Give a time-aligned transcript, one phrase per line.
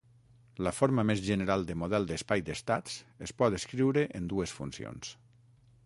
[0.67, 5.15] La forma més general de model d'espai d'estats es pot escriure en dues funcions.